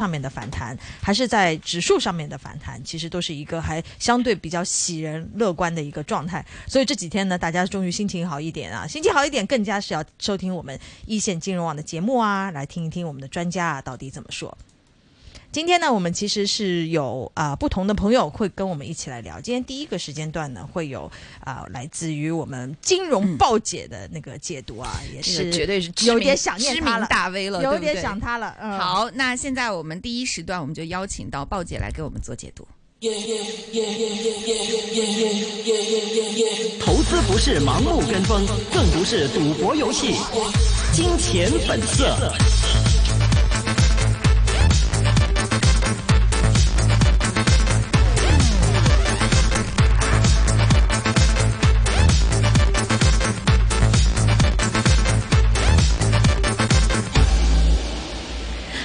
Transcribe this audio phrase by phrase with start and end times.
[0.00, 6.42] 上面的反弹，还是在指数上面的反弹，其实都是一个还相对比较喜人、乐观的一个状态。
[6.66, 14.56] 所以这几天呢，大家终于心情好一点啊，心情好一点，更加是要收听我们一线金融网的节目啊，来听一听我们的专家啊到底怎么说。
[15.52, 19.40] 今天呢，我们其实是有啊不同的朋友会跟我们一起来聊。
[19.40, 21.10] 今天第一个时间段呢，会有
[21.40, 28.56] 啊来自于我们金融豹姐的那个解读啊，也是绝对是有点想念大 V 了，有点想他了。
[28.60, 32.66] 嗯、好，那现在我们第一时段，我们就邀请到豹姐来给我们做解读。
[36.80, 40.14] 投资不是盲目跟风，更不是赌博游戏，
[40.94, 42.30] 金钱本色。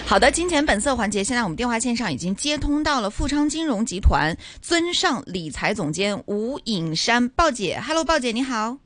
[0.07, 8.77] 好的，金钱本色环节，现在我们电话线上已经接通到了富昌金融集团尊尚理财总监吴颖山，鲍姐，Hello，鲍姐，你好。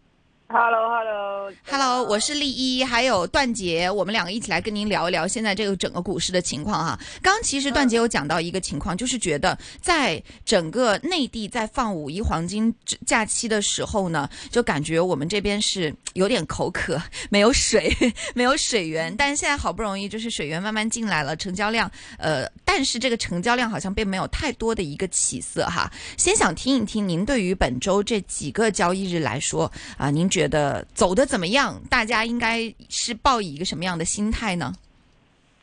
[0.52, 7.00] Hello，Hello，Hello，我是丽一，还有段杰，我们两个一起来跟您聊一聊现在这个整个股市的情况哈。
[7.22, 12.74] 刚其实段杰有讲到一个情况，就是觉得在整个内地在放五一黄金
[13.06, 17.96] 假期的时候呢，就感觉我们这边是有点口渴， 没有水，
[18.34, 19.16] 没有水源。
[19.16, 25.92] 但是现在好不容易就是水源慢慢进来了，成交量呃，但是这个成交量好像并没有太多的一个起色哈。
[26.18, 30.39] 先想听一听您对于本周这几个交易日来说啊，您觉。
[30.40, 31.78] 觉得走的怎么样？
[31.90, 34.72] 大家应该是抱以一个什么样的心态呢？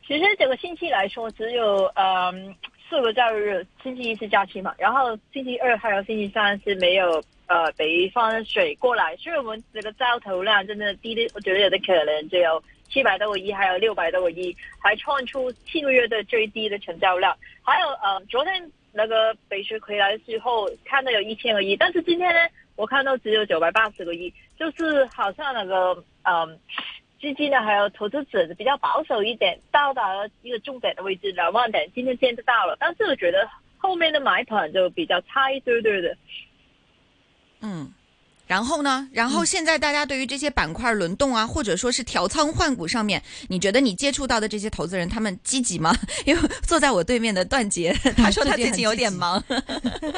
[0.07, 2.31] 其实整个星期来说，只有呃
[2.87, 22.39] 四个假日，星期一是假期嘛，然后星期二还有星期三是没有呃北方水过来，所以我们这个招投量真的低的，我觉得有的可能只有七百多个亿，还有六百多个亿，还创出七个月的最低的成交量，还有呃昨天那个北水回来之后，看到有一千个亿，但是今天呢？
[22.77, 25.91] 我看到只有九百八十个亿，就是好像那个
[26.23, 26.59] 嗯，
[27.19, 32.77] 基金呢还有投资者比较保守一点，到达了一个重点的位置，两万点，今天见得到了。
[32.79, 33.49] 但是我觉得
[33.79, 36.15] 后面的买盘就比较差一堆堆的，
[37.61, 37.91] 嗯。
[38.47, 39.07] 然后呢？
[39.11, 45.93] 然后现在大家对于这些板块轮动啊，或者说是调仓换股上面，你觉得你接触到的这些投资人，他们积极吗？
[46.25, 49.41] 因为坐在我对面的段杰， 他说他最近有点忙。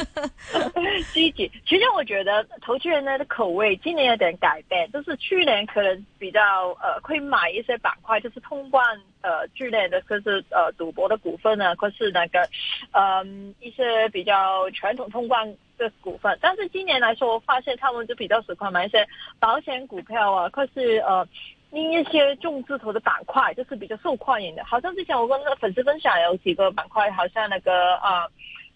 [1.12, 1.52] 积极。
[1.68, 6.42] 其实我觉得投资人的口味今年有点改变，就是去年可能比较
[6.82, 8.86] 呃，会买一些板块，就是通关。
[9.22, 12.48] 呃，剧烈的就是呃赌博的股份呢，或是那个，
[12.92, 16.38] 嗯，一些比较传统通关的股份。
[16.42, 19.06] 但是今年来说，我发现他们就比较喜欢买一些
[19.38, 21.28] 保险股票啊，或是呃
[21.72, 24.64] 另一些重字头的板块，就是比较受欢迎的。
[24.64, 28.26] 好像之前我跟粉丝分享，有几个板块，好像那个啊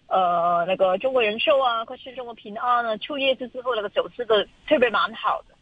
[0.08, 5.53] 呃那个中国人寿啊，或是中国平安啊，出业绩之后那个走势都特别蛮好的。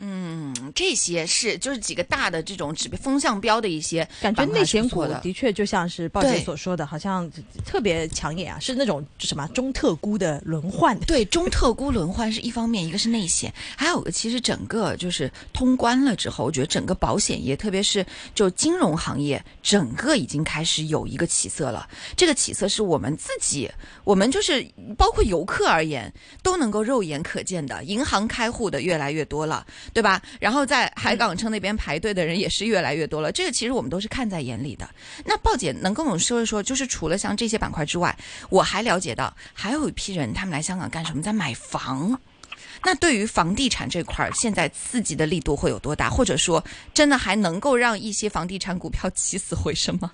[0.00, 7.28] 嗯，这些是就是几个大的这种指标风向标的一些感觉，内险股的确就像是鲍姐所说的好像
[7.66, 10.96] 特别抢眼啊，是那种什么中特估的轮换。
[11.00, 18.04] 对，中特估轮换是一方面，一个是内险，还有个其实整个就是通关了之后，我觉得整个保险业，特别是
[18.36, 21.88] 就金融行业，整个已经开始有一个起色了。
[22.16, 23.68] 这个起色是我们自己，
[24.04, 24.64] 我们就是
[24.96, 29.66] 包括游客而言，都能够肉眼可见的，银行开户的越来越多了。
[29.92, 30.20] 对吧？
[30.40, 34.88] 然后在海港城那边排队的人也是越来越多了，这个其实我们都是看在眼里的。
[35.24, 38.16] 那鲍姐能跟我们说一说，就是除了像这些板块之外，
[38.50, 41.22] 我还了解到还有一批人他们来香港干什么？
[41.22, 42.18] 在买房。
[42.84, 46.08] 那对于房地产这块，现在刺激的力度会有多大？
[46.08, 50.12] 或者说，真的还能够让一些房地产股票起死回生吗？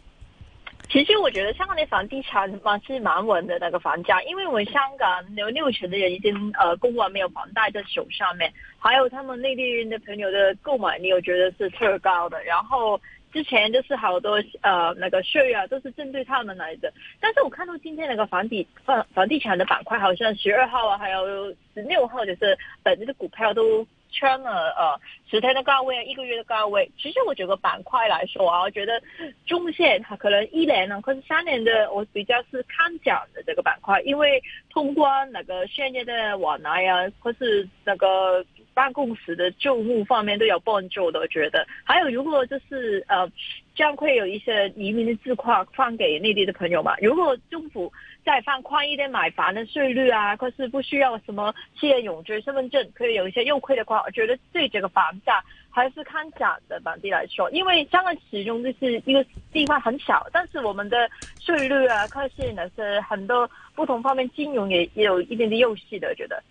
[0.94, 12.40] 其实我觉得香港的房地产嘛是蛮稳的那个房价，因为香港有六成的人已经呃，购完没有房贷在手上面，还有他们内地人的朋友的购买，你有觉得是特高的？
[12.44, 13.00] 然后
[13.32, 16.92] 之前就是好多呃那个税啊，都是针对他们来的。
[17.18, 23.84] 但是我看到今天那个房地房房地产的板块，好像十二号啊，还有十六号，就是本地的股票都。
[24.14, 26.88] 圈了呃十天的高位，一个月的高位。
[26.96, 29.02] 其实我觉得板块来说啊，我觉得
[29.44, 38.44] 中线它可能一年呢，或是三年的，我比较是看涨的这个板块，因为通过那个现在的往来啊，或是那个。
[38.74, 41.66] 办公室的政务方面都有帮助的，我觉得。
[41.84, 43.30] 还有，如果就是呃，
[43.74, 46.94] 将会有一些移民的计划放给内地的朋友嘛？
[47.00, 47.90] 如果政府
[48.24, 56.80] 再放宽一点买房的税率啊，或是不需要什么企业永居身份证，可以有一些优惠的话，我觉得对这个房价还是看涨的。
[56.84, 61.08] 本地来说，因为香港始终就是一个地方很小，但是我们的
[61.40, 66.42] 税率啊，或是那是很多不同方面金融也也有一定的优势的，我觉得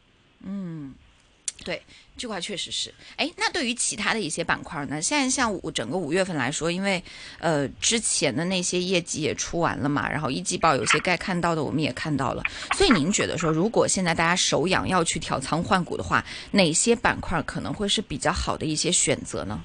[0.45, 0.93] 嗯。
[1.63, 1.81] 对，
[2.17, 2.93] 这块确实是。
[3.17, 5.01] 哎，那对于其他的一些板块呢？
[5.01, 7.01] 现在像五整个五月份来说，因为
[7.39, 12.43] 呃之前的那些业绩也出完了嘛，然后一季报有些该看到的我们也看到了。
[12.73, 19.59] 所以您觉得说，如果现在大家手痒要去调仓换股的话，哪些板块可能会是比较好的一些选择呢？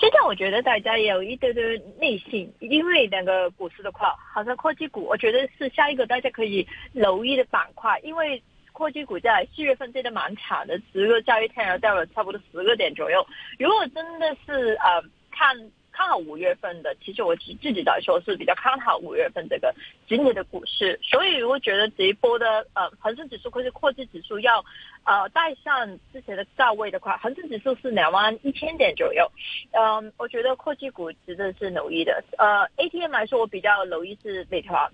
[0.00, 1.60] 现在我觉得大家有一丢丢
[1.98, 8.40] 内心，因为那个股市的话，好像科技股，我觉得是下一个大家可以留意的板块，因为。
[8.78, 13.26] 科技股价四月份跌得蛮惨的，十个交易天然掉了差不多十个点左右。
[13.58, 15.02] 如果真的是呃
[15.32, 15.52] 看
[15.90, 19.74] 看好五月份的，其实我自自己来说是比较看好五月份这个
[20.08, 20.96] 今年的股市。
[21.02, 24.64] 所以我觉得这一波的呃恒生指数或者科技指数要
[25.02, 29.28] 呃带上之前的价位的话，恒生指数是两万一千点左右。
[29.72, 32.22] 嗯，我觉得科技股值得是努力的。
[32.38, 34.88] 呃，ATM 来说我比较努力是美团。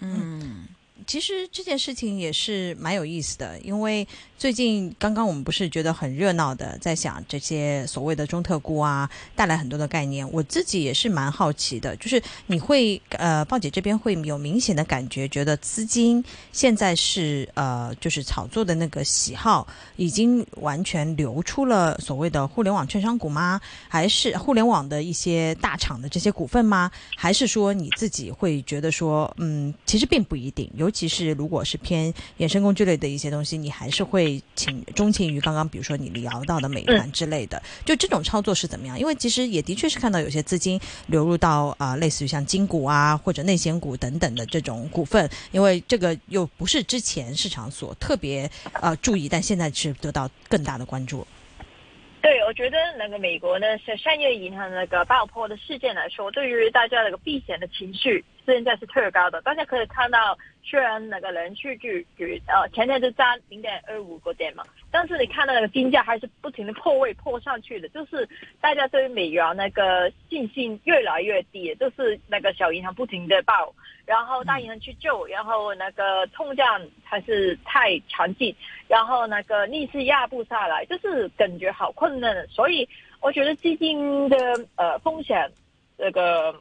[0.00, 0.35] 嗯。
[1.06, 4.06] 其实这件事情也是蛮有意思的，因为
[4.36, 10.28] 最近刚刚我们不是觉得很热闹的，在想这些所谓的中特估啊带来很多的概念。
[10.32, 19.64] 我自己也是蛮好奇的，就是你会呃，鲍姐这边会有明显的感觉，觉得资金现在是呃，就是炒作的那个喜好
[19.94, 23.60] 已经完全流出了所谓的互联网券商股吗？
[23.88, 26.90] 还是互联网的一些大厂的这些股份吗？
[27.16, 30.90] 还是说你自己会觉得说，嗯，其实并不一定有。
[30.96, 38.98] 其实，如果是偏衍生工具类的一些东西，你还是会请钟情于刚刚，比如说你聊到的美团之类的，就这种操作是怎么样？
[38.98, 48.48] 因为其实也的确是看到有些资金流入到啊，类似于像金股啊或者内险股等等的这种股份，因为这个又不是之前市场所特别
[48.80, 51.26] 呃注意，但现在是得到更大的关注。
[52.22, 58.24] 对，我觉得那个美国呢，是商业银行那个爆破的事件来说，对于大家那个避险的情绪。
[58.54, 68.26] 现在是特高的，大家可以看到，虽然那个数据剧，呃，前天是涨零点二五个点嘛，但是你看到那个金价还是不停的破位破上去的，就是
[68.60, 78.54] 大家对于美元那个信心越来越低，就是那个小银行不停的爆，然后大银行去救，然后那个通胀还是太强劲，
[78.86, 82.88] 然后那个逆势压不下来，就是感觉好困难，所以
[83.20, 84.36] 我觉得基金的
[84.76, 85.50] 呃风险
[85.98, 86.60] 那个。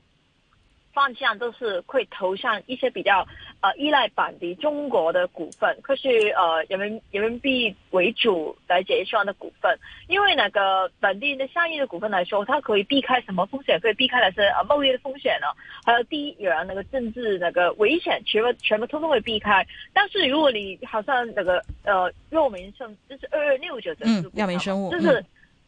[0.95, 3.27] 方向都是会投向一些比较
[3.59, 9.77] 呃依赖本地中国的股份，可是呃人民人民币为主来结算的股份。
[10.07, 13.77] 因为那个本地的相应的股份来说，它可以避开什么风险？
[13.81, 15.47] 可以避开的是呃贸易的风险呢，
[15.83, 19.68] 还有第一，有那个政治那个危险，全部全部通通会避开。
[19.94, 25.24] 但是如果你好像那个呃药明生，就是二二六九的嗯，药明生物，是。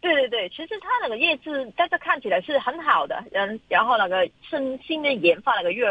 [0.07, 5.85] 对对对，其实它那个业绩，大家看起来是很好的，然然后那个新新的研发那个月，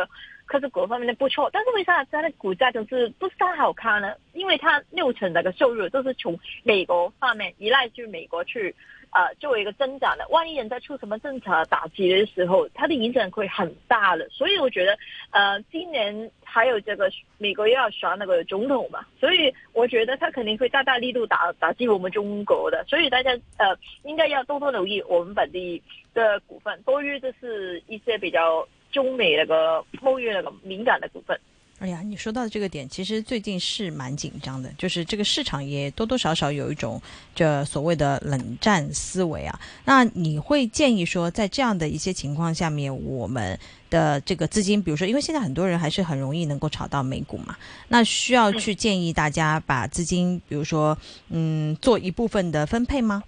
[0.46, 4.14] 可是各方面都不错，但是为啥它的股价就是不是太好看呢？
[4.32, 8.74] 因为它六成那个收入都是从美国方面依赖去美国去。
[9.16, 14.28] 啊，作为一个增长的，万一人在出什么政策打击的时候，它的影响会很大的。
[14.28, 14.94] 所以我觉得，
[15.30, 22.84] 呃，今年还有这个美国又要选那个总统嘛，所以我觉得他肯定会大大力度打打击我们中国的。
[22.86, 23.74] 所以大家呃，
[24.04, 25.82] 应该要多多留意我们本地
[26.12, 31.40] 的股份，多于这是一些比较中美那个贸易那个敏感的股份。
[31.78, 37.00] 哎呀，你说到的这个点，其实最近是蛮紧张的，就是这个市场也多多少少有一种
[37.34, 39.60] 这所谓的冷战思维啊。
[39.84, 43.58] 那你会建议说，在这样的一些情况下面，我们
[43.90, 47.54] 的这个资金，比如说，因为现在很多人还是很容易能够炒到美股嘛，
[47.88, 50.96] 那需要去建议大家把资金，比如说，
[51.28, 53.22] 嗯，做一部分的分配吗？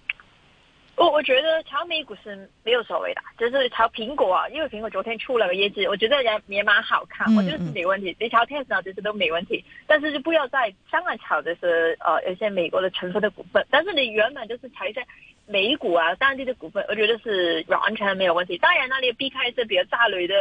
[0.98, 8.14] 我我觉得炒美股是没有所谓的，就是炒苹果啊，因为苹果昨天出了个业绩，我觉得也也蛮好看，我觉得是没问题。
[8.18, 13.64] 你炒 Tesla 其实都没问题，但是就不要在香港炒的是呃有些美国的成分的股份。
[13.70, 15.00] 但是你原本就是炒一些
[15.46, 18.58] 美股啊当地的股份，我觉得是完全没有问题。
[18.58, 20.34] 当然，那里避开一些比较炸雷的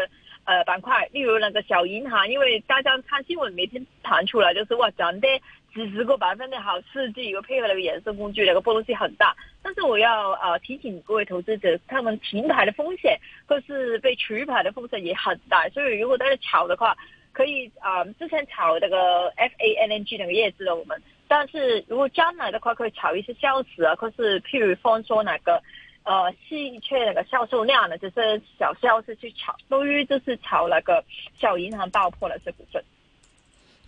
[0.45, 5.27] 呃板块，例如那个小银行，因为大家看新闻每天弹出来就是哇涨的
[5.75, 9.35] 几十个百分点，好刺激，又配合那个衍生工具，那个波动性很大。
[9.67, 16.95] 但是我要呃提醒各位投资者，他们停牌的风险或是被取牌的风险也很大，所以如果大家炒的话，
[17.33, 20.97] 可以啊之前炒那个 F A N N G 那个叶子的我们，
[21.27, 25.61] 但是如果将来的话，可以炒一些消息啊，或是譬如方说那个
[26.05, 31.03] 呃稀缺那个销售量呢，就是小销息去炒，都于就是炒那个
[31.39, 32.81] 小银行爆破了这股份。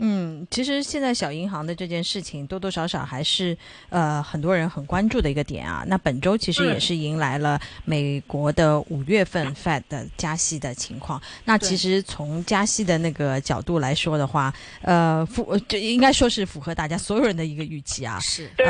[0.01, 3.55] 嗯，其实现在小银行的这件事情多多少少还是
[3.89, 5.83] 呃很多人很关注的一个点啊。
[5.87, 11.21] 那本周其实也是迎来了美国的五月份 Fed 的加息的情况。
[11.43, 14.53] 那其实从加息的那个角度来说的话，
[14.83, 18.17] 呃，符这应该说是符合大家所有人的一个预期啊。
[18.21, 18.47] 是。
[18.57, 18.65] 对。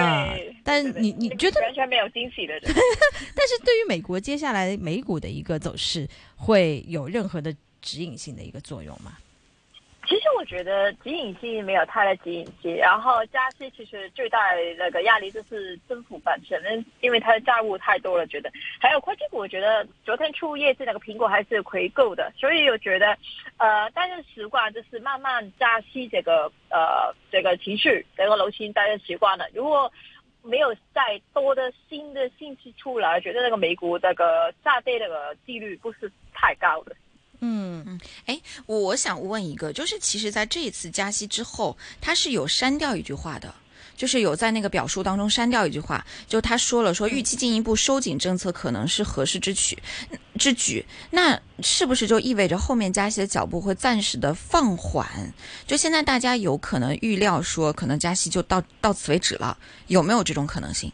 [0.63, 2.55] 但你你觉得完全没有惊喜的。
[2.63, 9.13] 但是对于美国接下来美股的一个走势会有任何的指引性的一个作用吗？
[10.09, 16.59] 其实我觉得指引期没有太的指引期，然后加息其实最大的那个压力就是政府本身，
[16.99, 18.25] 因为它的债务太多了。
[18.25, 18.51] 觉得
[18.81, 23.15] 还有科技股，我觉得昨天出业绩那个苹果还是回购的，所以我觉得
[23.57, 29.45] 呃，大家习惯就是慢慢加息这个呃这个情绪，这个楼辑大家习惯了。
[29.53, 29.91] 如果
[30.41, 36.95] 没有再多的新的信息出来，觉得那个美股那个下跌那个几率不是太高的。
[37.41, 43.53] 嗯嗯，哎，我想问一个，就是其实在这一次加息之后，他是有删掉一句话的，
[43.95, 49.77] 就是有在那个表述当中删掉一句话，就他说了说预期进一步收紧政策可能是合适之举
[50.37, 55.33] 之举，那是不是就意味着后面加息的脚步会暂时的放缓？
[55.65, 60.91] 就现在大家有可能预料说可能加息就到到此为止了，有没有这种可能性？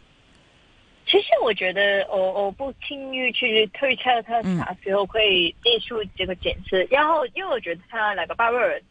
[1.07, 8.81] 其实我觉得我我不轻易去推测他啥时候会接触这个减持，然后因为我觉得他那个鲍威尔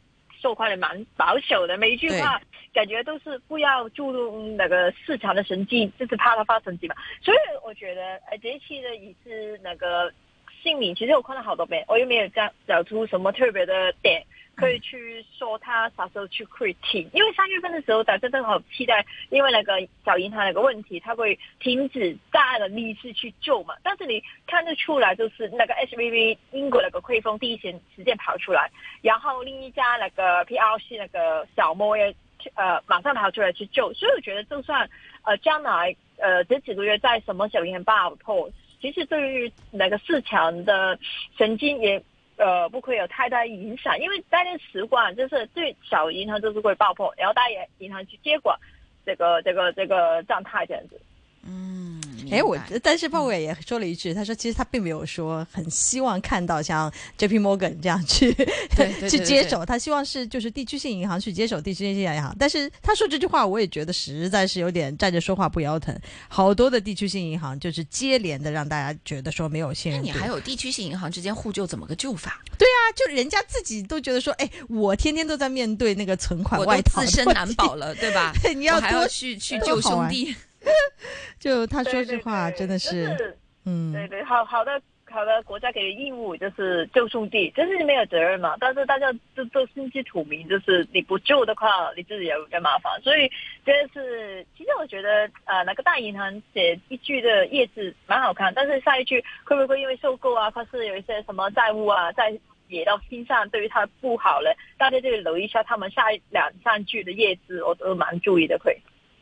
[0.40, 2.40] 说话的蛮保守的，每一句话
[2.72, 6.94] 感觉都是不要注重那个市场的神经，就是怕他发神经嘛。
[7.20, 10.12] 所以我觉得呃，这一期的也是那个
[10.62, 14.24] 姓名，其实我看了好多遍，我又没有找找出什么特别的点。
[14.56, 16.74] 可以去说他啥时候去 quiet，
[17.12, 19.72] 因为三月份的时候大家都好期待，因为那个
[20.04, 23.74] 小银行那个问题，他会停止大的力息去救嘛。
[23.82, 28.70] 但是你看得出来，就是那个 s v v 英国那个汇丰第一时间跑出来，
[29.02, 32.14] 然后另一家那个 p r c 那个小摩也
[32.54, 33.92] 呃马上跑出来去救。
[33.92, 34.88] 所以我觉得，就算
[35.22, 38.48] 呃将来呃这几个月在什么银行爆破，
[38.80, 40.98] 其实对于那个市场的
[41.36, 42.00] 神经也。
[42.36, 47.42] 呃，不会有太大影响，因为大家习惯就是最小银行就是会爆破，然后大
[47.78, 48.56] 银行去接管
[49.06, 51.00] 这个、这个、这个状态这样子。
[51.46, 52.02] 嗯。
[52.30, 58.32] 哎，我但是鲍威也说了一句，他说其实他并没有说很希望看到像 JP Morgan 这样去
[59.08, 62.34] 去接手，他希望是就是地区性银行去接手地区性银行。
[62.38, 65.96] 但是他说这句话，我也觉得实在是有点站着说话不腰疼。
[66.28, 70.00] 好多的地区性银行就是接连的让大家觉得说没有信任。
[70.00, 72.42] 那你还有地区性银行之间互救怎么个救法？
[72.58, 78.32] 对啊，就人家自己都觉得说，哎，我天天都在面对那个存款，我自身难保了，对吧？
[78.56, 80.34] 你要多去去 救兄弟。
[81.38, 84.80] 就他说这话真的是，嗯，对对，好好的
[85.10, 88.56] 好的，国家给的义务就是救兄地，就是没有责任嘛。
[88.58, 93.00] 但是大家都都心知土明，就是你不救的话，你自己有有麻烦。
[93.02, 93.30] 所以
[93.64, 102.36] 真的是，其实我觉得呃，哪个大银行写一句的叶子蛮好看，但是下一句会不会因为收购啊，或是有一些什么债务啊，在
[102.68, 104.54] 也到心上，对于他不好了？
[104.78, 108.58] 大家就留意一下，他们下一两三句的叶子，我都蛮注意的。
[108.58, 108.76] 可以，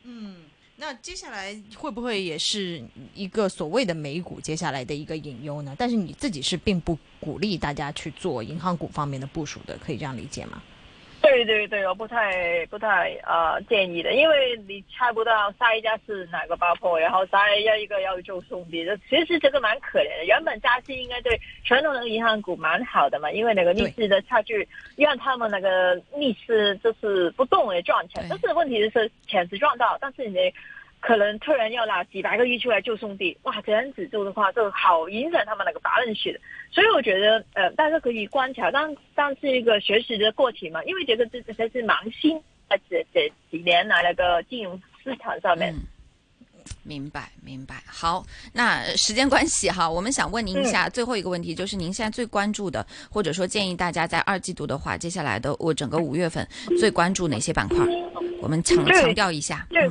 [0.05, 0.43] 嗯。
[0.85, 2.83] 那接下来会不会也是
[3.15, 5.73] 一个所谓的美股接下来的一个隐忧呢？
[5.79, 10.61] 但是你自己是并不鼓励大家去做银行股方面的部署的，可以这样理解吗？
[11.33, 20.25] 对对对，我不太不太呃建议的，因为你猜不到下一家是哪个爆破，然后再要一个要就送弟，这其实这个蛮可怜的。
[20.27, 26.45] 原本加息应该对传统的银行股蛮好的嘛，因为那个利息的差距让他们那个利息
[26.83, 30.53] 就是不动也赚钱，但是问题是钱是赚到，但是你。
[31.03, 33.61] 可能突然要拿几百个亿出来救兄弟，哇！
[33.65, 36.37] 这样子做的话，就好影响他们那个 balance。
[36.71, 40.81] 所以我觉得，呃，大家可以观察，但但是一个学习的过程嘛。
[40.85, 45.75] 因为觉得这这是盲心，而这这几年来那个金融市场上面。
[46.83, 47.75] 明白，明白。
[47.85, 56.47] 好，那时间关系哈，我们想问您一下，最后一个问题就是，您现在最关注的，或者说建议大家在二季度的话，接下来的我整个五月份
[56.79, 57.85] 最关注哪些板块？
[58.41, 59.67] 我们强强调一下。
[59.69, 59.85] 对。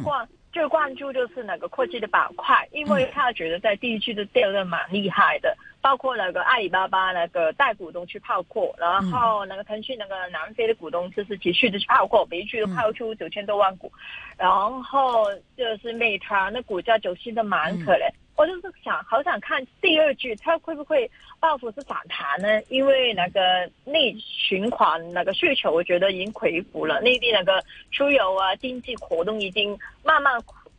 [0.52, 5.56] 最关注就是哪个科技的板块，因为他觉得在地区的掉的蛮厉害的。
[5.82, 13.92] 包括那个阿里巴巴那个大股东去泡货，然后那个腾讯那个南非的股东就是持续的去每货，句都泡出九千多万股，
[14.38, 14.48] 然
[14.82, 15.24] 后
[15.56, 18.04] 就是美团的股价走新的蛮可怜。
[18.36, 21.08] 我就是想，好想看第二句它会不会
[21.38, 22.46] 报复式反弹呢？
[22.70, 30.32] 因为那个内循环那个需求，我觉得已经恢复了，内地那个出游啊、经济活动已经慢慢。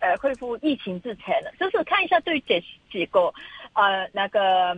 [0.03, 3.33] 呃，恢复疫情之前，的，就是看一下对这几个
[3.71, 4.77] 呃那个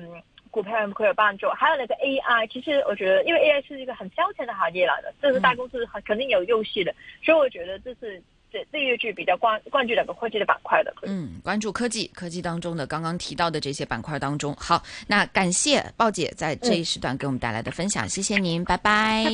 [0.52, 1.48] 股票会有帮助。
[1.50, 8.22] 还有那个 AI，其实我觉得，因为 AI 是一个很消遣的行业来的，这是大公司肯定有优势的，所以我觉得这是
[8.54, 10.94] 这这一句比较关关注两个科技的板块的。
[11.02, 14.56] 嗯，关注科技，科技当中的刚刚提到的这些板块当中。
[14.60, 19.26] 好，那感谢鲍姐在这一时段给我们带来的分享，谢谢您，拜拜。